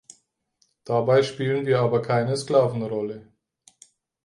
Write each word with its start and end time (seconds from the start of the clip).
Dabei 0.83 1.21
spielen 1.21 1.67
wir 1.67 1.79
aber 1.79 2.01
keine 2.01 2.35
Sklavenrolle. 2.35 3.31